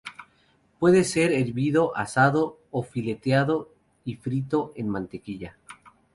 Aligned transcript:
Puede 0.79 1.03
ser 1.03 1.31
hervido, 1.31 1.95
asado 1.95 2.57
o 2.71 2.81
fileteado 2.81 3.69
y 4.03 4.15
frito 4.15 4.73
en 4.75 4.89
mantequilla. 4.89 5.57